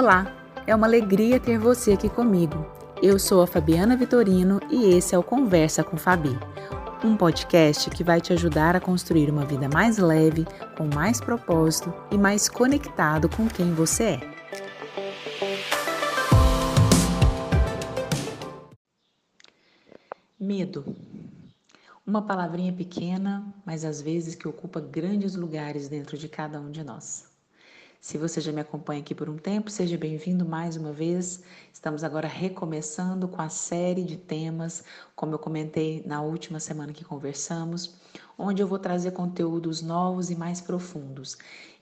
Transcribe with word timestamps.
Olá, 0.00 0.34
é 0.66 0.74
uma 0.74 0.86
alegria 0.86 1.38
ter 1.38 1.58
você 1.58 1.92
aqui 1.92 2.08
comigo. 2.08 2.64
Eu 3.02 3.18
sou 3.18 3.42
a 3.42 3.46
Fabiana 3.46 3.98
Vitorino 3.98 4.58
e 4.70 4.94
esse 4.94 5.14
é 5.14 5.18
o 5.18 5.22
Conversa 5.22 5.84
com 5.84 5.98
Fabi, 5.98 6.30
um 7.04 7.14
podcast 7.18 7.90
que 7.90 8.02
vai 8.02 8.18
te 8.18 8.32
ajudar 8.32 8.74
a 8.74 8.80
construir 8.80 9.28
uma 9.28 9.44
vida 9.44 9.68
mais 9.68 9.98
leve, 9.98 10.46
com 10.74 10.88
mais 10.94 11.20
propósito 11.20 11.92
e 12.10 12.16
mais 12.16 12.48
conectado 12.48 13.28
com 13.28 13.46
quem 13.46 13.74
você 13.74 14.04
é. 14.04 14.20
Medo. 20.40 20.96
Uma 22.06 22.22
palavrinha 22.22 22.72
pequena, 22.72 23.44
mas 23.66 23.84
às 23.84 24.00
vezes 24.00 24.34
que 24.34 24.48
ocupa 24.48 24.80
grandes 24.80 25.34
lugares 25.34 25.90
dentro 25.90 26.16
de 26.16 26.26
cada 26.26 26.58
um 26.58 26.70
de 26.70 26.82
nós. 26.82 27.29
Se 28.00 28.16
você 28.16 28.40
já 28.40 28.50
me 28.50 28.62
acompanha 28.62 29.02
aqui 29.02 29.14
por 29.14 29.28
um 29.28 29.36
tempo, 29.36 29.70
seja 29.70 29.98
bem-vindo 29.98 30.46
mais 30.46 30.74
uma 30.74 30.90
vez. 30.90 31.42
Estamos 31.70 32.02
agora 32.02 32.26
recomeçando 32.26 33.28
com 33.28 33.42
a 33.42 33.50
série 33.50 34.02
de 34.02 34.16
temas, 34.16 34.82
como 35.14 35.34
eu 35.34 35.38
comentei 35.38 36.02
na 36.06 36.22
última 36.22 36.58
semana 36.58 36.94
que 36.94 37.04
conversamos, 37.04 37.94
onde 38.38 38.62
eu 38.62 38.66
vou 38.66 38.78
trazer 38.78 39.10
conteúdos 39.10 39.82
novos 39.82 40.30
e 40.30 40.34
mais 40.34 40.62
profundos, 40.62 41.36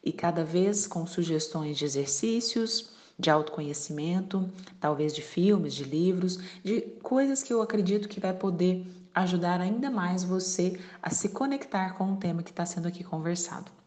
e 0.05 0.13
cada 0.13 0.45
vez 0.45 0.89
com 0.89 1.07
sugestões 1.07 1.79
de 1.79 1.85
exercícios, 1.85 2.91
de 3.17 3.31
autoconhecimento, 3.31 4.51
talvez 4.81 5.15
de 5.15 5.23
filmes, 5.23 5.73
de 5.73 5.85
livros, 5.85 6.37
de 6.65 6.81
coisas 7.01 7.45
que 7.45 7.53
eu 7.53 7.63
acredito 7.63 8.09
que 8.09 8.19
vai 8.19 8.33
poder 8.33 8.85
ajudar 9.15 9.61
ainda 9.61 9.89
mais 9.89 10.25
você 10.25 10.81
a 11.01 11.11
se 11.11 11.29
conectar 11.29 11.97
com 11.97 12.13
o 12.13 12.17
tema 12.17 12.43
que 12.43 12.51
está 12.51 12.67
sendo 12.67 12.89
aqui 12.89 13.05
conversado. 13.05 13.78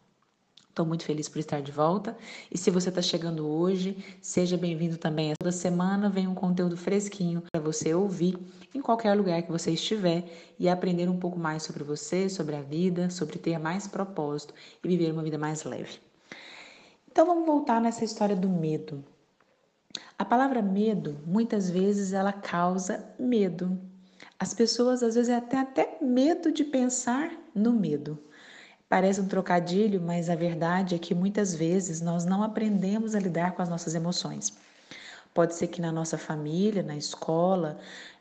Estou 0.72 0.86
muito 0.86 1.04
feliz 1.04 1.28
por 1.28 1.38
estar 1.38 1.60
de 1.60 1.70
volta. 1.70 2.16
E 2.50 2.56
se 2.56 2.70
você 2.70 2.88
está 2.88 3.02
chegando 3.02 3.46
hoje, 3.46 3.94
seja 4.22 4.56
bem-vindo 4.56 4.96
também. 4.96 5.34
Toda 5.38 5.52
semana 5.52 6.08
vem 6.08 6.26
um 6.26 6.34
conteúdo 6.34 6.78
fresquinho 6.78 7.42
para 7.52 7.60
você 7.60 7.92
ouvir 7.92 8.38
em 8.74 8.80
qualquer 8.80 9.12
lugar 9.14 9.42
que 9.42 9.52
você 9.52 9.72
estiver 9.72 10.24
e 10.58 10.70
aprender 10.70 11.10
um 11.10 11.18
pouco 11.18 11.38
mais 11.38 11.62
sobre 11.62 11.84
você, 11.84 12.26
sobre 12.30 12.56
a 12.56 12.62
vida, 12.62 13.10
sobre 13.10 13.38
ter 13.38 13.58
mais 13.58 13.86
propósito 13.86 14.54
e 14.82 14.88
viver 14.88 15.12
uma 15.12 15.22
vida 15.22 15.36
mais 15.36 15.62
leve. 15.64 16.00
Então 17.06 17.26
vamos 17.26 17.44
voltar 17.44 17.78
nessa 17.78 18.02
história 18.02 18.34
do 18.34 18.48
medo. 18.48 19.04
A 20.18 20.24
palavra 20.24 20.62
medo, 20.62 21.20
muitas 21.26 21.68
vezes, 21.68 22.14
ela 22.14 22.32
causa 22.32 23.14
medo. 23.18 23.78
As 24.40 24.54
pessoas 24.54 25.02
às 25.02 25.16
vezes 25.16 25.36
têm 25.50 25.58
até 25.58 25.98
medo 26.00 26.50
de 26.50 26.64
pensar 26.64 27.30
no 27.54 27.74
medo. 27.74 28.18
Parece 28.92 29.22
um 29.22 29.26
trocadilho, 29.26 30.02
mas 30.02 30.28
a 30.28 30.34
verdade 30.34 30.94
é 30.94 30.98
que 30.98 31.14
muitas 31.14 31.54
vezes 31.54 32.02
nós 32.02 32.26
não 32.26 32.42
aprendemos 32.42 33.14
a 33.14 33.18
lidar 33.18 33.52
com 33.52 33.62
as 33.62 33.68
nossas 33.70 33.94
emoções. 33.94 34.52
Pode 35.32 35.54
ser 35.54 35.68
que 35.68 35.80
na 35.80 35.90
nossa 35.90 36.18
família, 36.18 36.82
na 36.82 36.94
escola, 36.94 37.78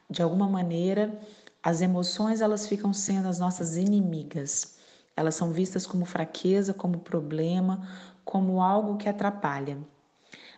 de 0.09 0.21
alguma 0.21 0.47
maneira, 0.47 1.13
as 1.61 1.81
emoções 1.81 2.39
elas 2.39 2.67
ficam 2.67 2.93
sendo 2.93 3.27
as 3.27 3.37
nossas 3.37 3.75
inimigas. 3.75 4.77
Elas 5.13 5.35
são 5.35 5.51
vistas 5.51 5.85
como 5.85 6.05
fraqueza, 6.05 6.73
como 6.73 6.99
problema, 6.99 7.85
como 8.23 8.61
algo 8.61 8.95
que 8.95 9.09
atrapalha. 9.09 9.77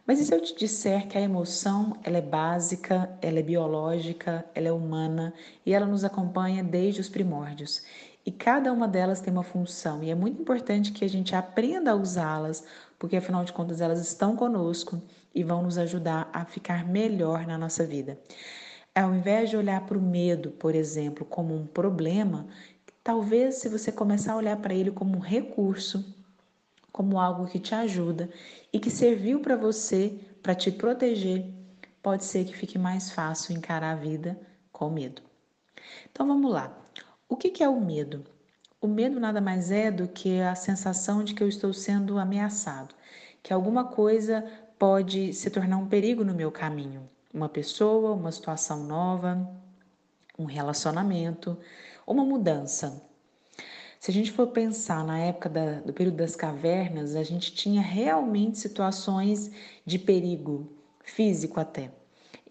Mas 0.05 0.19
e 0.19 0.25
se 0.25 0.35
eu 0.35 0.41
te 0.41 0.55
disser 0.55 1.07
que 1.07 1.17
a 1.17 1.21
emoção 1.21 1.97
ela 2.03 2.19
é 2.19 2.21
básica, 2.21 3.17
ela 3.19 3.39
é 3.39 3.41
biológica, 3.41 4.45
ela 4.53 4.67
é 4.67 4.71
humana 4.71 5.33
e 5.65 5.73
ela 5.73 5.87
nos 5.87 6.03
acompanha 6.03 6.63
desde 6.63 7.01
os 7.01 7.09
primórdios? 7.09 7.81
E 8.25 8.31
cada 8.31 8.71
uma 8.71 8.87
delas 8.87 9.19
tem 9.19 9.33
uma 9.33 9.43
função, 9.43 10.01
e 10.01 10.09
é 10.09 10.15
muito 10.15 10.41
importante 10.41 10.93
que 10.93 11.03
a 11.03 11.09
gente 11.09 11.35
aprenda 11.35 11.91
a 11.91 11.95
usá-las, 11.95 12.63
porque 12.97 13.17
afinal 13.17 13.43
de 13.43 13.51
contas 13.51 13.81
elas 13.81 13.99
estão 13.99 14.35
conosco 14.35 15.01
e 15.35 15.43
vão 15.43 15.61
nos 15.61 15.77
ajudar 15.77 16.29
a 16.31 16.45
ficar 16.45 16.85
melhor 16.85 17.45
na 17.45 17.57
nossa 17.57 17.85
vida. 17.85 18.17
Ao 18.95 19.13
invés 19.13 19.49
de 19.49 19.57
olhar 19.57 19.85
para 19.85 19.97
o 19.97 20.01
medo, 20.01 20.51
por 20.51 20.73
exemplo, 20.73 21.25
como 21.25 21.53
um 21.53 21.65
problema, 21.65 22.47
talvez 23.03 23.55
se 23.55 23.67
você 23.67 23.91
começar 23.91 24.33
a 24.33 24.37
olhar 24.37 24.57
para 24.57 24.73
ele 24.73 24.91
como 24.91 25.17
um 25.17 25.21
recurso, 25.21 26.15
como 26.91 27.19
algo 27.19 27.47
que 27.47 27.59
te 27.59 27.73
ajuda 27.75 28.29
e 28.71 28.79
que 28.79 28.89
serviu 28.89 29.39
para 29.39 29.57
você, 29.57 30.17
para 30.41 30.53
te 30.53 30.71
proteger, 30.71 31.51
pode 32.01 32.23
ser 32.23 32.45
que 32.45 32.55
fique 32.55 32.77
mais 32.77 33.11
fácil 33.11 33.55
encarar 33.55 33.93
a 33.93 33.95
vida 33.95 34.39
com 34.71 34.89
medo. 34.89 35.21
Então 36.11 36.27
vamos 36.27 36.51
lá. 36.51 36.82
O 37.27 37.35
que 37.35 37.63
é 37.63 37.69
o 37.69 37.79
medo? 37.79 38.23
O 38.81 38.87
medo 38.87 39.19
nada 39.19 39.39
mais 39.39 39.71
é 39.71 39.89
do 39.89 40.07
que 40.07 40.41
a 40.41 40.55
sensação 40.55 41.23
de 41.23 41.33
que 41.33 41.41
eu 41.41 41.47
estou 41.47 41.73
sendo 41.73 42.17
ameaçado, 42.19 42.93
que 43.41 43.53
alguma 43.53 43.85
coisa 43.85 44.45
pode 44.77 45.33
se 45.33 45.49
tornar 45.49 45.77
um 45.77 45.87
perigo 45.87 46.23
no 46.23 46.33
meu 46.33 46.51
caminho. 46.51 47.09
Uma 47.33 47.47
pessoa, 47.47 48.11
uma 48.11 48.31
situação 48.31 48.83
nova, 48.83 49.49
um 50.37 50.45
relacionamento, 50.45 51.57
uma 52.05 52.25
mudança. 52.25 53.01
Se 53.99 54.11
a 54.11 54.13
gente 54.13 54.31
for 54.31 54.47
pensar 54.47 55.03
na 55.05 55.17
época 55.17 55.49
da, 55.49 55.79
do 55.79 55.93
período 55.93 56.17
das 56.17 56.35
cavernas, 56.35 57.15
a 57.15 57.23
gente 57.23 57.53
tinha 57.53 57.81
realmente 57.81 58.59
situações 58.59 59.49
de 59.85 59.97
perigo 59.97 60.69
físico 61.05 61.59
até. 61.59 61.89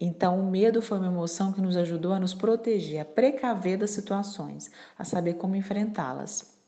Então, 0.05 0.37
o 0.37 0.51
medo 0.51 0.81
foi 0.81 0.97
uma 0.97 1.07
emoção 1.07 1.53
que 1.53 1.61
nos 1.61 1.77
ajudou 1.77 2.11
a 2.11 2.19
nos 2.19 2.33
proteger, 2.33 2.99
a 2.99 3.05
precaver 3.05 3.77
das 3.77 3.91
situações, 3.91 4.69
a 4.99 5.05
saber 5.05 5.35
como 5.35 5.55
enfrentá-las. 5.55 6.59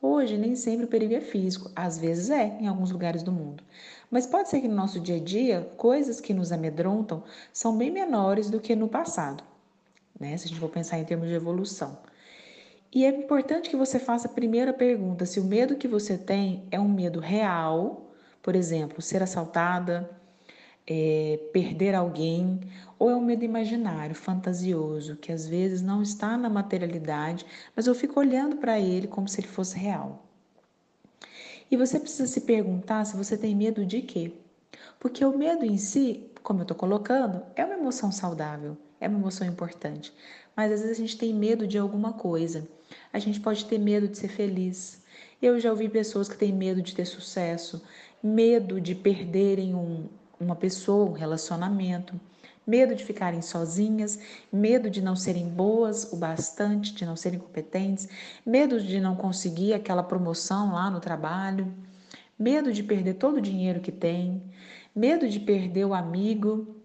Hoje, 0.00 0.38
nem 0.38 0.56
sempre 0.56 0.86
o 0.86 0.88
perigo 0.88 1.12
é 1.12 1.20
físico, 1.20 1.70
às 1.76 1.98
vezes 1.98 2.30
é, 2.30 2.56
em 2.58 2.66
alguns 2.66 2.90
lugares 2.90 3.22
do 3.22 3.30
mundo. 3.30 3.62
Mas 4.10 4.26
pode 4.26 4.48
ser 4.48 4.62
que 4.62 4.68
no 4.68 4.74
nosso 4.74 4.98
dia 5.00 5.16
a 5.16 5.20
dia, 5.20 5.70
coisas 5.76 6.18
que 6.18 6.32
nos 6.32 6.50
amedrontam 6.50 7.22
são 7.52 7.76
bem 7.76 7.90
menores 7.90 8.48
do 8.48 8.58
que 8.58 8.74
no 8.74 8.88
passado, 8.88 9.44
né? 10.18 10.34
se 10.38 10.46
a 10.46 10.48
gente 10.48 10.58
for 10.58 10.70
pensar 10.70 10.98
em 10.98 11.04
termos 11.04 11.28
de 11.28 11.34
evolução. 11.34 11.98
E 12.90 13.04
é 13.04 13.10
importante 13.10 13.68
que 13.68 13.76
você 13.76 13.98
faça 13.98 14.28
a 14.28 14.32
primeira 14.32 14.72
pergunta: 14.72 15.26
se 15.26 15.38
o 15.38 15.44
medo 15.44 15.76
que 15.76 15.86
você 15.86 16.16
tem 16.16 16.66
é 16.70 16.80
um 16.80 16.88
medo 16.88 17.20
real, 17.20 18.10
por 18.42 18.56
exemplo, 18.56 19.02
ser 19.02 19.22
assaltada, 19.22 20.08
é, 20.88 21.38
perder 21.52 21.94
alguém, 21.94 22.60
ou 22.98 23.10
é 23.10 23.14
um 23.14 23.20
medo 23.20 23.44
imaginário, 23.44 24.14
fantasioso, 24.14 25.16
que 25.16 25.30
às 25.30 25.46
vezes 25.46 25.82
não 25.82 26.02
está 26.02 26.36
na 26.38 26.48
materialidade, 26.48 27.44
mas 27.76 27.86
eu 27.86 27.94
fico 27.94 28.18
olhando 28.18 28.56
para 28.56 28.80
ele 28.80 29.06
como 29.06 29.28
se 29.28 29.40
ele 29.40 29.48
fosse 29.48 29.78
real. 29.78 30.24
E 31.70 31.76
você 31.76 32.00
precisa 32.00 32.26
se 32.26 32.40
perguntar 32.40 33.04
se 33.04 33.16
você 33.16 33.36
tem 33.36 33.54
medo 33.54 33.84
de 33.84 34.00
quê? 34.00 34.32
Porque 34.98 35.22
o 35.22 35.36
medo 35.36 35.64
em 35.64 35.76
si, 35.76 36.26
como 36.42 36.60
eu 36.60 36.62
estou 36.62 36.76
colocando, 36.76 37.42
é 37.54 37.64
uma 37.64 37.74
emoção 37.74 38.10
saudável, 38.10 38.74
é 38.98 39.06
uma 39.06 39.18
emoção 39.18 39.46
importante. 39.46 40.12
Mas 40.56 40.72
às 40.72 40.80
vezes 40.80 40.96
a 40.96 41.00
gente 41.00 41.18
tem 41.18 41.34
medo 41.34 41.66
de 41.66 41.76
alguma 41.76 42.14
coisa. 42.14 42.66
A 43.12 43.18
gente 43.18 43.38
pode 43.38 43.66
ter 43.66 43.78
medo 43.78 44.08
de 44.08 44.16
ser 44.16 44.28
feliz. 44.28 45.02
Eu 45.40 45.60
já 45.60 45.70
ouvi 45.70 45.88
pessoas 45.88 46.28
que 46.28 46.38
têm 46.38 46.52
medo 46.52 46.80
de 46.80 46.94
ter 46.94 47.04
sucesso, 47.04 47.82
medo 48.22 48.80
de 48.80 48.94
perderem 48.94 49.74
um, 49.74 50.08
uma 50.40 50.56
pessoa, 50.56 51.10
um 51.10 51.12
relacionamento, 51.12 52.18
medo 52.66 52.94
de 52.94 53.04
ficarem 53.04 53.40
sozinhas, 53.40 54.18
medo 54.52 54.90
de 54.90 55.00
não 55.00 55.16
serem 55.16 55.48
boas 55.48 56.12
o 56.12 56.16
bastante, 56.16 56.94
de 56.94 57.06
não 57.06 57.16
serem 57.16 57.38
competentes, 57.38 58.08
medo 58.44 58.80
de 58.80 59.00
não 59.00 59.16
conseguir 59.16 59.72
aquela 59.72 60.02
promoção 60.02 60.74
lá 60.74 60.90
no 60.90 61.00
trabalho, 61.00 61.72
medo 62.38 62.72
de 62.72 62.82
perder 62.82 63.14
todo 63.14 63.38
o 63.38 63.40
dinheiro 63.40 63.80
que 63.80 63.90
tem, 63.90 64.42
medo 64.94 65.28
de 65.28 65.40
perder 65.40 65.86
o 65.86 65.94
amigo, 65.94 66.76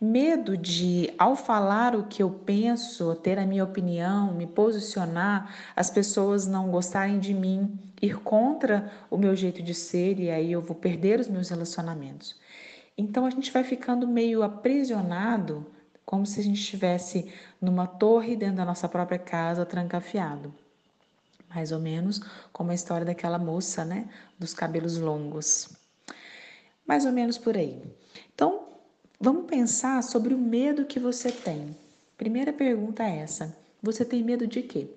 medo 0.00 0.56
de, 0.56 1.12
ao 1.18 1.36
falar 1.36 1.94
o 1.94 2.04
que 2.04 2.22
eu 2.22 2.30
penso, 2.30 3.14
ter 3.16 3.38
a 3.38 3.46
minha 3.46 3.64
opinião, 3.64 4.32
me 4.32 4.46
posicionar, 4.46 5.54
as 5.74 5.90
pessoas 5.90 6.46
não 6.46 6.70
gostarem 6.70 7.18
de 7.18 7.34
mim, 7.34 7.78
ir 8.00 8.18
contra 8.20 8.90
o 9.10 9.18
meu 9.18 9.34
jeito 9.34 9.62
de 9.62 9.74
ser 9.74 10.20
e 10.20 10.30
aí 10.30 10.52
eu 10.52 10.62
vou 10.62 10.76
perder 10.76 11.20
os 11.20 11.28
meus 11.28 11.48
relacionamentos. 11.48 12.36
Então 12.98 13.24
a 13.24 13.30
gente 13.30 13.52
vai 13.52 13.62
ficando 13.62 14.08
meio 14.08 14.42
aprisionado, 14.42 15.64
como 16.04 16.26
se 16.26 16.40
a 16.40 16.42
gente 16.42 16.60
estivesse 16.60 17.32
numa 17.60 17.86
torre 17.86 18.34
dentro 18.34 18.56
da 18.56 18.64
nossa 18.64 18.88
própria 18.88 19.20
casa, 19.20 19.64
trancafiado. 19.64 20.52
Mais 21.48 21.70
ou 21.70 21.78
menos 21.78 22.20
como 22.52 22.72
a 22.72 22.74
história 22.74 23.06
daquela 23.06 23.38
moça, 23.38 23.84
né, 23.84 24.08
dos 24.36 24.52
cabelos 24.52 24.98
longos. 24.98 25.68
Mais 26.84 27.06
ou 27.06 27.12
menos 27.12 27.38
por 27.38 27.56
aí. 27.56 27.80
Então, 28.34 28.66
vamos 29.20 29.46
pensar 29.46 30.02
sobre 30.02 30.34
o 30.34 30.38
medo 30.38 30.84
que 30.84 30.98
você 30.98 31.30
tem. 31.30 31.76
Primeira 32.16 32.52
pergunta 32.52 33.04
é 33.04 33.18
essa: 33.18 33.56
você 33.80 34.04
tem 34.04 34.24
medo 34.24 34.44
de 34.44 34.62
quê? 34.62 34.90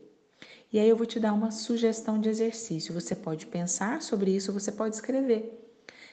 E 0.74 0.80
aí 0.80 0.90
eu 0.90 0.98
vou 0.98 1.06
te 1.06 1.20
dar 1.20 1.34
uma 1.34 1.52
sugestão 1.52 2.20
de 2.20 2.30
exercício. 2.30 2.94
Você 2.94 3.16
pode 3.16 3.46
pensar 3.46 4.02
sobre 4.02 4.36
isso, 4.36 4.52
você 4.52 4.72
pode 4.72 4.96
escrever. 4.96 5.71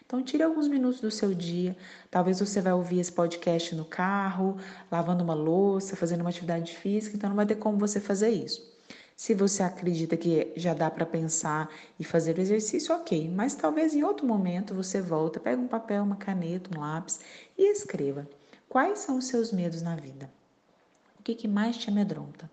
Então, 0.09 0.23
tire 0.23 0.43
alguns 0.43 0.67
minutos 0.67 1.03
do 1.03 1.11
seu 1.11 1.35
dia. 1.35 1.77
Talvez 2.11 2.41
você 2.41 2.63
vai 2.63 2.73
ouvir 2.73 2.99
esse 2.99 3.13
podcast 3.13 3.75
no 3.75 3.85
carro, 3.85 4.57
lavando 4.91 5.23
uma 5.23 5.35
louça, 5.35 5.97
fazendo 5.97 6.23
uma 6.23 6.31
atividade 6.31 6.75
física, 6.75 7.15
então 7.15 7.29
não 7.29 7.37
vai 7.37 7.45
ter 7.45 7.57
como 7.57 7.77
você 7.77 8.01
fazer 8.01 8.31
isso. 8.31 8.67
Se 9.15 9.35
você 9.35 9.63
acredita 9.63 10.17
que 10.17 10.51
já 10.57 10.73
dá 10.73 10.91
para 10.91 11.05
pensar 11.05 11.69
e 12.01 12.05
fazer 12.05 12.39
o 12.39 12.41
exercício, 12.41 12.95
ok. 12.95 13.29
Mas 13.29 13.55
talvez 13.55 13.95
em 13.95 14.03
outro 14.03 14.27
momento 14.27 14.75
você 14.75 14.99
volta, 14.99 15.39
pega 15.39 15.61
um 15.61 15.69
papel, 15.69 16.05
uma 16.05 16.17
caneta, 16.17 16.71
um 16.75 16.81
lápis 16.81 17.21
e 17.59 17.71
escreva. 17.71 18.27
Quais 18.67 19.01
são 19.01 19.19
os 19.19 19.27
seus 19.27 19.53
medos 19.53 19.83
na 19.83 19.95
vida? 19.95 20.31
O 21.21 21.23
que, 21.23 21.35
que 21.35 21.47
mais 21.47 21.77
te 21.77 21.91
amedronta? 21.91 22.51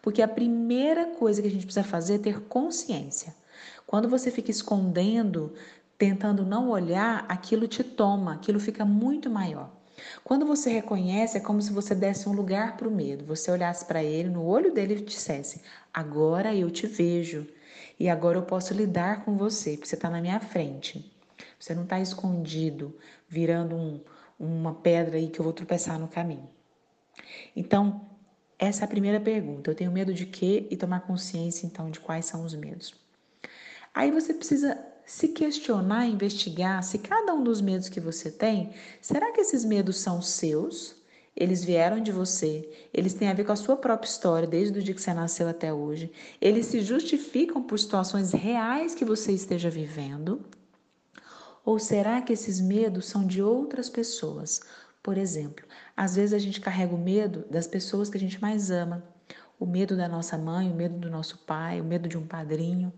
Porque 0.00 0.22
a 0.22 0.28
primeira 0.28 1.04
coisa 1.04 1.42
que 1.42 1.48
a 1.48 1.50
gente 1.50 1.66
precisa 1.66 1.84
fazer 1.84 2.14
é 2.14 2.18
ter 2.18 2.40
consciência. 2.44 3.34
Quando 3.86 4.08
você 4.08 4.30
fica 4.30 4.50
escondendo, 4.50 5.52
tentando 5.98 6.44
não 6.44 6.70
olhar, 6.70 7.24
aquilo 7.28 7.68
te 7.68 7.84
toma, 7.84 8.34
aquilo 8.34 8.58
fica 8.58 8.84
muito 8.84 9.30
maior. 9.30 9.70
Quando 10.22 10.44
você 10.44 10.70
reconhece, 10.70 11.36
é 11.36 11.40
como 11.40 11.62
se 11.62 11.72
você 11.72 11.94
desse 11.94 12.28
um 12.28 12.32
lugar 12.32 12.76
para 12.76 12.88
o 12.88 12.90
medo. 12.90 13.24
Você 13.26 13.50
olhasse 13.50 13.84
para 13.84 14.02
ele, 14.02 14.28
no 14.28 14.44
olho 14.44 14.72
dele 14.72 14.94
e 14.94 15.02
dissesse: 15.02 15.62
Agora 15.92 16.54
eu 16.54 16.70
te 16.70 16.86
vejo 16.86 17.46
e 17.98 18.08
agora 18.08 18.38
eu 18.38 18.42
posso 18.42 18.74
lidar 18.74 19.24
com 19.24 19.36
você, 19.36 19.72
porque 19.72 19.88
você 19.88 19.94
está 19.94 20.10
na 20.10 20.20
minha 20.20 20.40
frente. 20.40 21.12
Você 21.58 21.74
não 21.74 21.84
está 21.84 22.00
escondido, 22.00 22.96
virando 23.28 23.76
um, 23.76 24.00
uma 24.38 24.74
pedra 24.74 25.16
aí 25.16 25.28
que 25.28 25.38
eu 25.38 25.44
vou 25.44 25.52
tropeçar 25.52 25.98
no 25.98 26.08
caminho. 26.08 26.48
Então, 27.54 28.08
essa 28.58 28.82
é 28.82 28.84
a 28.84 28.88
primeira 28.88 29.20
pergunta. 29.20 29.70
Eu 29.70 29.74
tenho 29.74 29.92
medo 29.92 30.12
de 30.12 30.26
quê? 30.26 30.66
E 30.70 30.76
tomar 30.76 31.00
consciência, 31.00 31.66
então, 31.66 31.90
de 31.90 32.00
quais 32.00 32.26
são 32.26 32.44
os 32.44 32.54
medos. 32.54 32.94
Aí 33.94 34.10
você 34.10 34.34
precisa 34.34 34.78
se 35.06 35.28
questionar, 35.28 36.06
investigar 36.06 36.82
se 36.82 36.98
cada 36.98 37.34
um 37.34 37.42
dos 37.42 37.60
medos 37.60 37.88
que 37.88 38.00
você 38.00 38.30
tem, 38.30 38.72
será 39.00 39.32
que 39.32 39.40
esses 39.40 39.64
medos 39.64 39.98
são 39.98 40.22
seus? 40.22 40.96
Eles 41.36 41.64
vieram 41.64 42.00
de 42.00 42.12
você, 42.12 42.88
eles 42.92 43.12
têm 43.12 43.28
a 43.28 43.34
ver 43.34 43.44
com 43.44 43.52
a 43.52 43.56
sua 43.56 43.76
própria 43.76 44.08
história, 44.08 44.46
desde 44.46 44.78
o 44.78 44.82
dia 44.82 44.94
que 44.94 45.02
você 45.02 45.12
nasceu 45.12 45.48
até 45.48 45.72
hoje. 45.72 46.12
Eles 46.40 46.66
se 46.66 46.80
justificam 46.80 47.62
por 47.62 47.78
situações 47.78 48.32
reais 48.32 48.94
que 48.94 49.04
você 49.04 49.32
esteja 49.32 49.68
vivendo? 49.68 50.44
Ou 51.64 51.78
será 51.78 52.22
que 52.22 52.32
esses 52.32 52.60
medos 52.60 53.06
são 53.06 53.26
de 53.26 53.42
outras 53.42 53.90
pessoas? 53.90 54.60
Por 55.02 55.18
exemplo, 55.18 55.66
às 55.96 56.14
vezes 56.14 56.32
a 56.32 56.38
gente 56.38 56.60
carrega 56.60 56.94
o 56.94 56.98
medo 56.98 57.44
das 57.50 57.66
pessoas 57.66 58.08
que 58.08 58.16
a 58.16 58.20
gente 58.20 58.40
mais 58.40 58.70
ama, 58.70 59.02
o 59.58 59.66
medo 59.66 59.96
da 59.96 60.08
nossa 60.08 60.38
mãe, 60.38 60.70
o 60.70 60.74
medo 60.74 60.98
do 60.98 61.10
nosso 61.10 61.38
pai, 61.38 61.80
o 61.80 61.84
medo 61.84 62.08
de 62.08 62.16
um 62.16 62.26
padrinho 62.26 62.92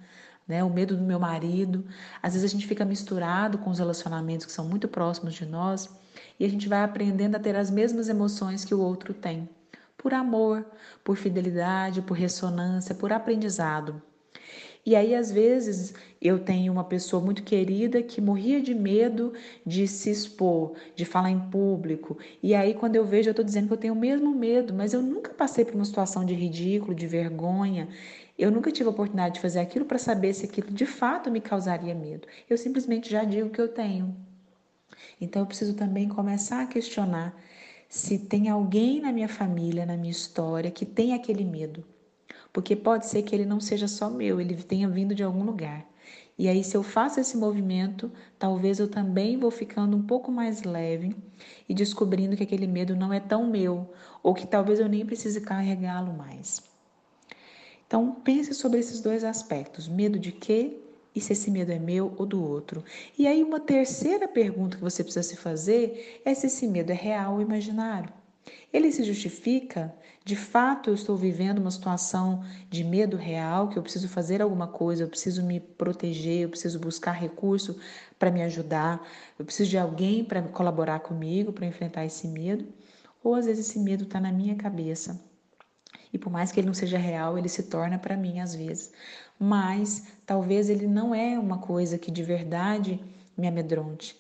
né? 0.47 0.63
O 0.63 0.71
medo 0.71 0.97
do 0.97 1.03
meu 1.03 1.19
marido. 1.19 1.85
Às 2.23 2.35
vezes 2.35 2.51
a 2.51 2.53
gente 2.53 2.67
fica 2.67 2.85
misturado 2.85 3.59
com 3.59 3.71
os 3.71 3.79
relacionamentos 3.79 4.47
que 4.47 4.53
são 4.53 4.67
muito 4.69 4.89
próximos 4.89 5.35
de 5.35 5.47
nós 5.47 5.89
e 6.39 6.45
a 6.45 6.49
gente 6.49 6.69
vai 6.69 6.83
aprendendo 6.83 7.37
a 7.37 7.41
ter 7.41 7.57
as 7.57 7.71
mesmas 7.71 8.09
emoções 8.09 8.65
que 8.65 8.75
o 8.75 8.81
outro 8.81 9.13
tem. 9.13 9.49
Por 9.97 10.15
amor, 10.15 10.65
por 11.03 11.17
fidelidade, 11.17 12.03
por 12.03 12.15
ressonância, 12.17 12.95
por 12.95 13.13
aprendizado. 13.13 14.01
E 14.87 14.94
aí, 14.94 15.15
às 15.17 15.33
vezes, 15.33 15.93
eu 16.23 16.38
tenho 16.38 16.73
uma 16.73 16.85
pessoa 16.85 17.21
muito 17.23 17.43
querida 17.43 18.03
que 18.03 18.21
morria 18.21 18.62
de 18.62 18.73
medo 18.73 19.33
de 19.67 19.87
se 19.88 20.11
expor, 20.11 20.75
de 20.94 21.05
falar 21.05 21.31
em 21.31 21.41
público. 21.50 22.17
E 22.43 22.55
aí, 22.55 22.73
quando 22.73 22.94
eu 22.94 23.05
vejo, 23.05 23.29
eu 23.29 23.33
estou 23.33 23.44
dizendo 23.44 23.67
que 23.67 23.73
eu 23.75 23.77
tenho 23.79 23.94
o 23.94 23.97
mesmo 23.97 24.33
medo, 24.35 24.73
mas 24.73 24.94
eu 24.94 25.03
nunca 25.03 25.35
passei 25.35 25.65
por 25.65 25.75
uma 25.75 25.85
situação 25.85 26.25
de 26.25 26.35
ridículo, 26.35 26.94
de 26.94 27.06
vergonha. 27.06 27.88
Eu 28.38 28.50
nunca 28.50 28.71
tive 28.71 28.88
a 28.88 28.93
oportunidade 28.93 29.35
de 29.35 29.41
fazer 29.41 29.59
aquilo 29.61 29.85
para 29.85 29.99
saber 29.99 30.33
se 30.35 30.47
aquilo 30.47 30.71
de 30.71 30.87
fato 30.87 31.31
me 31.31 31.41
causaria 31.41 31.94
medo. 31.94 32.29
Eu 32.49 32.56
simplesmente 32.56 33.11
já 33.11 33.25
digo 33.25 33.50
que 33.50 33.61
eu 33.61 33.69
tenho. 33.69 34.15
Então 35.21 35.43
eu 35.43 35.47
preciso 35.47 35.75
também 35.75 36.09
começar 36.09 36.62
a 36.62 36.67
questionar 36.67 37.37
se 37.88 38.19
tem 38.19 38.49
alguém 38.49 39.00
na 39.00 39.12
minha 39.12 39.29
família, 39.29 39.85
na 39.87 39.97
minha 39.97 40.11
história, 40.12 40.71
que 40.71 40.87
tem 40.87 41.15
aquele 41.15 41.44
medo. 41.44 41.85
Porque 42.56 42.75
pode 42.75 43.05
ser 43.05 43.23
que 43.23 43.35
ele 43.35 43.44
não 43.44 43.61
seja 43.61 43.87
só 43.87 44.08
meu, 44.08 44.41
ele 44.41 44.55
tenha 44.56 44.88
vindo 44.88 45.14
de 45.14 45.23
algum 45.23 45.44
lugar. 45.44 45.87
E 46.38 46.49
aí, 46.49 46.64
se 46.64 46.75
eu 46.75 46.82
faço 46.82 47.20
esse 47.20 47.37
movimento, 47.37 48.11
talvez 48.38 48.79
eu 48.79 48.88
também 48.88 49.37
vou 49.37 49.50
ficando 49.50 49.94
um 49.94 50.03
pouco 50.03 50.32
mais 50.32 50.62
leve 50.62 51.14
e 51.69 51.75
descobrindo 51.75 52.35
que 52.35 52.43
aquele 52.43 52.67
medo 52.67 52.97
não 52.97 53.12
é 53.12 53.20
tão 53.20 53.47
meu, 53.47 53.93
ou 54.23 54.32
que 54.32 54.47
talvez 54.47 54.81
eu 54.81 54.88
nem 54.88 55.05
precise 55.05 55.38
carregá-lo 55.43 56.14
mais. 56.14 56.62
Então, 57.87 58.12
pense 58.25 58.55
sobre 58.55 58.81
esses 58.81 59.02
dois 59.02 59.23
aspectos: 59.23 59.87
medo 59.87 60.19
de 60.19 60.32
quê 60.32 60.81
e 61.14 61.20
se 61.20 61.35
esse 61.35 61.50
medo 61.50 61.73
é 61.73 61.79
meu 61.79 62.14
ou 62.17 62.25
do 62.25 62.43
outro. 62.43 62.82
E 63.19 63.26
aí, 63.26 63.44
uma 63.44 63.61
terceira 63.61 64.26
pergunta 64.26 64.79
que 64.79 64.82
você 64.82 65.05
precisa 65.05 65.29
se 65.29 65.37
fazer 65.37 66.23
é 66.25 66.32
se 66.32 66.47
esse 66.47 66.67
medo 66.67 66.91
é 66.91 66.94
real 66.94 67.35
ou 67.35 67.43
imaginário. 67.43 68.11
Ele 68.73 68.91
se 68.93 69.03
justifica? 69.05 69.95
De 70.25 70.37
fato, 70.37 70.91
eu 70.91 70.95
estou 70.95 71.17
vivendo 71.17 71.59
uma 71.59 71.71
situação 71.71 72.45
de 72.69 72.83
medo 72.83 73.17
real, 73.17 73.69
que 73.69 73.79
eu 73.79 73.83
preciso 73.83 74.09
fazer 74.09 74.43
alguma 74.43 74.67
coisa, 74.67 75.05
eu 75.05 75.09
preciso 75.09 75.43
me 75.45 75.61
proteger, 75.61 76.43
eu 76.43 76.49
preciso 76.49 76.79
buscar 76.81 77.13
recurso 77.13 77.79
para 78.19 78.31
me 78.31 78.43
ajudar, 78.43 79.07
eu 79.39 79.45
preciso 79.45 79.71
de 79.71 79.79
alguém 79.79 80.25
para 80.25 80.43
colaborar 80.43 81.01
comigo 81.01 81.53
para 81.53 81.67
enfrentar 81.67 82.05
esse 82.05 82.27
medo? 82.27 82.67
Ou 83.23 83.35
às 83.35 83.47
vezes 83.47 83.69
esse 83.69 83.79
medo 83.79 84.05
está 84.05 84.21
na 84.21 84.33
minha 84.33 84.57
cabeça 84.57 85.21
e 86.13 86.19
por 86.19 86.31
mais 86.31 86.51
que 86.51 86.61
ele 86.61 86.67
não 86.67 86.75
seja 86.75 86.99
real, 86.99 87.37
ele 87.39 87.49
se 87.49 87.65
torna 87.65 87.99
para 87.99 88.17
mim 88.17 88.41
às 88.41 88.55
vezes. 88.55 88.93
Mas 89.39 90.07
talvez 90.25 90.71
ele 90.71 90.87
não 90.87 91.15
é 91.15 91.39
uma 91.39 91.59
coisa 91.59 91.99
que 91.99 92.11
de 92.11 92.23
verdade 92.23 92.99
me 93.37 93.47
amedronte. 93.47 94.19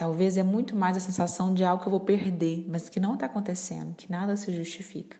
Talvez 0.00 0.38
é 0.38 0.42
muito 0.42 0.74
mais 0.74 0.96
a 0.96 1.00
sensação 1.00 1.52
de 1.52 1.62
algo 1.62 1.82
que 1.82 1.86
eu 1.86 1.90
vou 1.90 2.00
perder, 2.00 2.64
mas 2.66 2.88
que 2.88 2.98
não 2.98 3.12
está 3.12 3.26
acontecendo, 3.26 3.94
que 3.94 4.10
nada 4.10 4.34
se 4.34 4.50
justifica. 4.50 5.18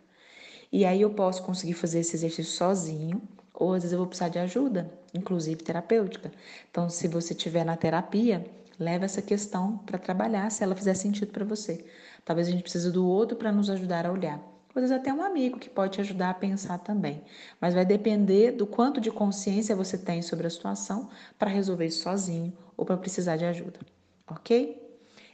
E 0.71 0.85
aí 0.85 1.01
eu 1.01 1.11
posso 1.11 1.43
conseguir 1.43 1.73
fazer 1.73 1.99
esse 1.99 2.15
exercício 2.15 2.51
sozinho, 2.51 3.21
ou 3.53 3.75
às 3.75 3.83
vezes 3.83 3.91
eu 3.91 3.99
vou 3.99 4.07
precisar 4.07 4.29
de 4.29 4.39
ajuda, 4.39 4.91
inclusive 5.13 5.61
terapêutica. 5.63 6.31
Então, 6.71 6.89
se 6.89 7.07
você 7.07 7.33
estiver 7.33 7.63
na 7.63 7.77
terapia, 7.77 8.43
leve 8.79 9.05
essa 9.05 9.21
questão 9.21 9.77
para 9.85 9.99
trabalhar, 9.99 10.49
se 10.49 10.63
ela 10.63 10.75
fizer 10.75 10.95
sentido 10.95 11.31
para 11.31 11.45
você. 11.45 11.85
Talvez 12.25 12.47
a 12.47 12.51
gente 12.51 12.63
precise 12.63 12.91
do 12.91 13.05
outro 13.05 13.37
para 13.37 13.51
nos 13.51 13.69
ajudar 13.69 14.07
a 14.07 14.11
olhar 14.11 14.41
às 14.73 14.81
vezes 14.81 14.91
até 14.91 15.13
um 15.13 15.21
amigo 15.21 15.59
que 15.59 15.69
pode 15.69 15.93
te 15.93 16.01
ajudar 16.01 16.29
a 16.29 16.33
pensar 16.33 16.77
também. 16.77 17.21
Mas 17.59 17.73
vai 17.73 17.85
depender 17.85 18.53
do 18.53 18.65
quanto 18.65 19.01
de 19.01 19.11
consciência 19.11 19.75
você 19.75 19.97
tem 19.97 20.21
sobre 20.21 20.47
a 20.47 20.49
situação 20.49 21.09
para 21.37 21.49
resolver 21.49 21.85
isso 21.85 22.03
sozinho 22.03 22.53
ou 22.77 22.85
para 22.85 22.95
precisar 22.97 23.35
de 23.35 23.45
ajuda, 23.45 23.79
ok? 24.27 24.81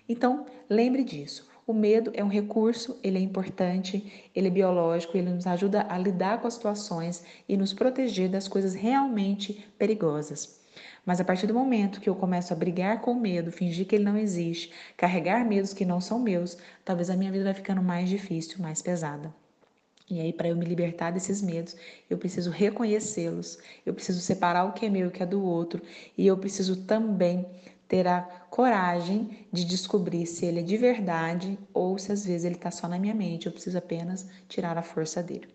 Então, 0.07 0.45
lembre 0.69 1.03
disso. 1.03 1.47
O 1.65 1.73
medo 1.73 2.11
é 2.13 2.23
um 2.23 2.29
recurso, 2.29 2.97
ele 3.03 3.17
é 3.17 3.21
importante, 3.21 4.29
ele 4.33 4.47
é 4.47 4.49
biológico, 4.51 5.17
ele 5.17 5.31
nos 5.31 5.45
ajuda 5.45 5.85
a 5.89 5.97
lidar 5.97 6.39
com 6.39 6.47
as 6.47 6.53
situações 6.53 7.25
e 7.47 7.57
nos 7.57 7.73
proteger 7.73 8.29
das 8.29 8.47
coisas 8.47 8.73
realmente 8.73 9.67
perigosas. 9.77 10.61
Mas 11.05 11.19
a 11.19 11.25
partir 11.25 11.45
do 11.47 11.53
momento 11.53 11.99
que 11.99 12.09
eu 12.09 12.15
começo 12.15 12.53
a 12.53 12.55
brigar 12.55 13.01
com 13.01 13.11
o 13.11 13.19
medo, 13.19 13.51
fingir 13.51 13.85
que 13.85 13.95
ele 13.95 14.05
não 14.05 14.17
existe, 14.17 14.71
carregar 14.95 15.45
medos 15.45 15.73
que 15.73 15.85
não 15.85 15.99
são 15.99 16.19
meus, 16.19 16.57
talvez 16.85 17.09
a 17.09 17.17
minha 17.17 17.31
vida 17.31 17.44
vai 17.44 17.53
ficando 17.53 17.81
mais 17.81 18.07
difícil, 18.07 18.61
mais 18.61 18.81
pesada. 18.81 19.33
E 20.09 20.21
aí, 20.21 20.31
para 20.31 20.47
eu 20.47 20.56
me 20.56 20.63
libertar 20.63 21.11
desses 21.11 21.41
medos, 21.41 21.75
eu 22.09 22.17
preciso 22.17 22.49
reconhecê-los, 22.49 23.57
eu 23.85 23.94
preciso 23.94 24.21
separar 24.21 24.63
o 24.63 24.71
que 24.71 24.85
é 24.85 24.89
meu 24.89 25.06
e 25.06 25.07
o 25.07 25.11
que 25.11 25.21
é 25.21 25.25
do 25.25 25.44
outro, 25.44 25.81
e 26.17 26.25
eu 26.25 26.37
preciso 26.37 26.77
também 26.85 27.45
ter 27.87 28.07
a 28.07 28.21
coragem 28.49 29.47
de 29.51 29.63
descobrir 29.63 30.25
se 30.25 30.45
ele 30.45 30.59
é 30.59 30.63
de 30.63 30.77
verdade 30.77 31.57
ou 31.73 31.97
se 31.97 32.11
às 32.11 32.25
vezes 32.25 32.45
ele 32.45 32.56
está 32.56 32.71
só 32.71 32.87
na 32.87 32.99
minha 32.99 33.15
mente, 33.15 33.45
eu 33.45 33.51
preciso 33.51 33.77
apenas 33.77 34.27
tirar 34.47 34.77
a 34.77 34.83
força 34.83 35.23
dele. 35.23 35.47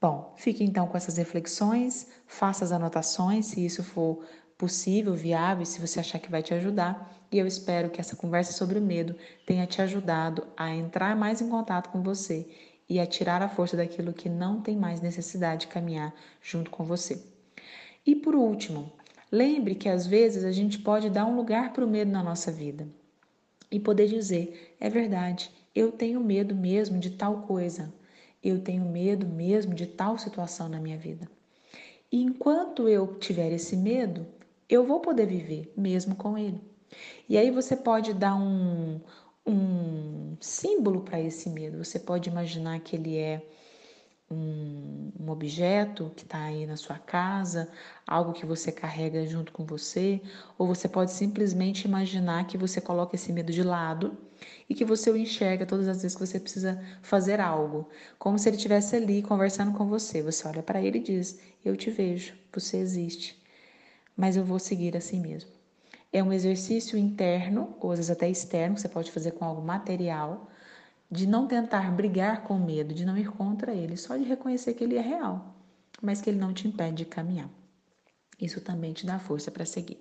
Bom, 0.00 0.34
fique 0.36 0.62
então 0.62 0.86
com 0.86 0.96
essas 0.96 1.16
reflexões, 1.16 2.06
faça 2.26 2.64
as 2.64 2.72
anotações 2.72 3.46
se 3.46 3.64
isso 3.64 3.82
for 3.82 4.24
possível, 4.56 5.14
viável, 5.14 5.64
se 5.66 5.80
você 5.80 6.00
achar 6.00 6.18
que 6.18 6.30
vai 6.30 6.42
te 6.42 6.54
ajudar. 6.54 7.12
E 7.30 7.38
eu 7.38 7.46
espero 7.46 7.90
que 7.90 8.00
essa 8.00 8.16
conversa 8.16 8.52
sobre 8.52 8.78
o 8.78 8.82
medo 8.82 9.16
tenha 9.44 9.66
te 9.66 9.82
ajudado 9.82 10.46
a 10.56 10.70
entrar 10.70 11.16
mais 11.16 11.40
em 11.40 11.48
contato 11.48 11.90
com 11.90 12.02
você 12.02 12.46
e 12.88 13.00
a 13.00 13.06
tirar 13.06 13.42
a 13.42 13.48
força 13.48 13.76
daquilo 13.76 14.12
que 14.12 14.28
não 14.28 14.60
tem 14.60 14.76
mais 14.76 15.00
necessidade 15.00 15.62
de 15.62 15.66
caminhar 15.66 16.14
junto 16.40 16.70
com 16.70 16.84
você. 16.84 17.20
E 18.06 18.14
por 18.14 18.34
último, 18.34 18.92
lembre 19.30 19.74
que 19.74 19.88
às 19.88 20.06
vezes 20.06 20.44
a 20.44 20.52
gente 20.52 20.78
pode 20.78 21.10
dar 21.10 21.26
um 21.26 21.36
lugar 21.36 21.72
para 21.72 21.84
o 21.84 21.88
medo 21.88 22.10
na 22.10 22.22
nossa 22.22 22.50
vida 22.50 22.88
e 23.70 23.80
poder 23.80 24.08
dizer: 24.08 24.76
é 24.80 24.88
verdade, 24.88 25.50
eu 25.74 25.92
tenho 25.92 26.20
medo 26.20 26.54
mesmo 26.54 26.98
de 26.98 27.10
tal 27.10 27.42
coisa, 27.42 27.92
eu 28.42 28.60
tenho 28.60 28.84
medo 28.84 29.26
mesmo 29.26 29.74
de 29.74 29.86
tal 29.86 30.16
situação 30.18 30.68
na 30.68 30.80
minha 30.80 30.96
vida. 30.96 31.28
E 32.10 32.22
enquanto 32.22 32.88
eu 32.88 33.18
tiver 33.18 33.52
esse 33.52 33.76
medo, 33.76 34.26
eu 34.68 34.84
vou 34.84 35.00
poder 35.00 35.26
viver 35.26 35.72
mesmo 35.76 36.14
com 36.14 36.38
ele. 36.38 36.60
E 37.28 37.36
aí 37.36 37.50
você 37.50 37.76
pode 37.76 38.14
dar 38.14 38.36
um, 38.36 39.00
um 39.44 40.36
símbolo 40.40 41.00
para 41.00 41.20
esse 41.20 41.50
medo. 41.50 41.82
Você 41.84 41.98
pode 41.98 42.30
imaginar 42.30 42.80
que 42.80 42.96
ele 42.96 43.16
é 43.16 43.42
um, 44.30 45.12
um 45.18 45.30
objeto 45.30 46.12
que 46.16 46.24
está 46.24 46.42
aí 46.42 46.66
na 46.66 46.76
sua 46.76 46.98
casa, 46.98 47.70
algo 48.06 48.32
que 48.32 48.44
você 48.44 48.72
carrega 48.72 49.24
junto 49.26 49.52
com 49.52 49.64
você, 49.64 50.20
ou 50.58 50.66
você 50.66 50.88
pode 50.88 51.12
simplesmente 51.12 51.84
imaginar 51.84 52.46
que 52.46 52.58
você 52.58 52.80
coloca 52.80 53.14
esse 53.14 53.32
medo 53.32 53.52
de 53.52 53.62
lado 53.62 54.16
e 54.68 54.74
que 54.74 54.84
você 54.84 55.10
o 55.10 55.16
enxerga 55.16 55.64
todas 55.64 55.88
as 55.88 56.02
vezes 56.02 56.16
que 56.16 56.26
você 56.26 56.40
precisa 56.40 56.82
fazer 57.02 57.40
algo, 57.40 57.88
como 58.18 58.38
se 58.38 58.48
ele 58.48 58.56
estivesse 58.56 58.96
ali 58.96 59.22
conversando 59.22 59.72
com 59.72 59.86
você. 59.86 60.22
Você 60.22 60.46
olha 60.46 60.62
para 60.62 60.82
ele 60.82 60.98
e 60.98 61.02
diz: 61.02 61.38
Eu 61.64 61.76
te 61.76 61.90
vejo, 61.90 62.34
você 62.52 62.78
existe, 62.78 63.40
mas 64.16 64.36
eu 64.36 64.44
vou 64.44 64.58
seguir 64.58 64.96
assim 64.96 65.20
mesmo. 65.20 65.50
É 66.12 66.22
um 66.22 66.32
exercício 66.32 66.98
interno, 66.98 67.76
ou 67.80 67.92
às 67.92 67.98
vezes 67.98 68.10
até 68.10 68.28
externo, 68.28 68.74
que 68.74 68.80
você 68.80 68.88
pode 68.88 69.10
fazer 69.12 69.32
com 69.32 69.44
algo 69.44 69.62
material, 69.62 70.48
de 71.10 71.26
não 71.26 71.46
tentar 71.46 71.90
brigar 71.92 72.42
com 72.42 72.58
medo, 72.58 72.94
de 72.94 73.04
não 73.04 73.16
ir 73.16 73.30
contra 73.30 73.72
ele, 73.72 73.96
só 73.96 74.16
de 74.16 74.24
reconhecer 74.24 74.74
que 74.74 74.84
ele 74.84 74.96
é 74.96 75.00
real, 75.00 75.54
mas 76.02 76.20
que 76.20 76.30
ele 76.30 76.38
não 76.38 76.52
te 76.52 76.66
impede 76.66 76.96
de 76.96 77.04
caminhar. 77.04 77.48
Isso 78.40 78.60
também 78.60 78.92
te 78.92 79.06
dá 79.06 79.18
força 79.18 79.50
para 79.50 79.64
seguir. 79.64 79.98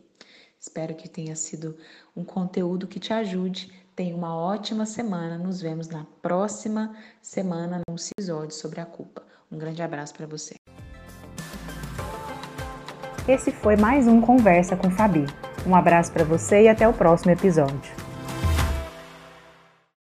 Espero 0.60 0.96
que 0.96 1.08
tenha 1.08 1.36
sido 1.36 1.78
um 2.16 2.24
conteúdo 2.24 2.88
que 2.88 3.00
te 3.00 3.14
ajude. 3.14 3.72
Tenha 3.96 4.16
uma 4.16 4.36
ótima 4.36 4.86
semana. 4.86 5.38
Nos 5.38 5.62
vemos 5.62 5.88
na 5.88 6.06
próxima 6.22 6.96
semana 7.22 7.82
num 7.88 7.96
episódio 7.96 8.56
sobre 8.56 8.82
a 8.82 8.86
culpa. 8.86 9.24
Um 9.52 9.58
grande 9.58 9.82
abraço 9.82 10.14
para 10.14 10.26
você. 10.26 10.56
Esse 13.28 13.52
foi 13.52 13.76
mais 13.76 14.08
um 14.08 14.20
Conversa 14.22 14.76
com 14.76 14.90
Fabi. 14.92 15.26
Um 15.66 15.76
abraço 15.76 16.12
para 16.12 16.24
você 16.24 16.64
e 16.64 16.68
até 16.68 16.88
o 16.88 16.94
próximo 16.94 17.32
episódio. 17.32 18.05